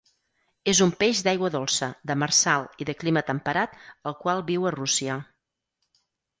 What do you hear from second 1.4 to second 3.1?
dolça, demersal i de